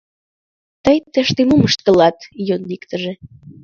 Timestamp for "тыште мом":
1.13-1.61